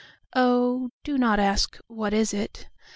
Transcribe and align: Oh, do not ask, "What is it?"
Oh, 0.35 0.89
do 1.03 1.15
not 1.19 1.39
ask, 1.39 1.77
"What 1.85 2.11
is 2.11 2.33
it?" 2.33 2.67